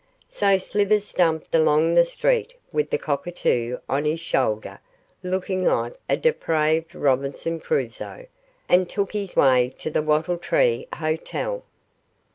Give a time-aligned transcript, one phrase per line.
[0.29, 4.79] So Slivers stumped along the street, with the cockatoo on his shoulder,
[5.21, 8.25] looking like a depraved Robinson Crusoe,
[8.67, 11.61] and took his way to the Wattle Tree Hotel.